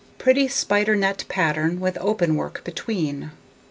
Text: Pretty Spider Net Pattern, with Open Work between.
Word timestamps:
Pretty 0.17 0.47
Spider 0.47 0.95
Net 0.95 1.25
Pattern, 1.29 1.79
with 1.79 1.95
Open 2.01 2.35
Work 2.35 2.63
between. 2.63 3.29